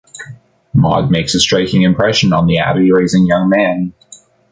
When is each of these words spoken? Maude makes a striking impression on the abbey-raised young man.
Maude 0.73 1.11
makes 1.11 1.35
a 1.35 1.39
striking 1.39 1.83
impression 1.83 2.33
on 2.33 2.47
the 2.47 2.57
abbey-raised 2.57 3.15
young 3.19 3.49
man. 3.49 3.93